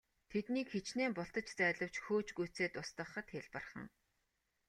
[0.31, 3.85] Тэднийг хэчнээн бултаж зайлавч хөөж гүйцээд устгахад хялбархан.